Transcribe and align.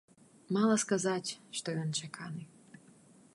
Мала 0.55 0.75
сказаць, 0.83 1.29
што 1.59 1.67
ён 1.83 1.89
чаканы. 2.01 2.43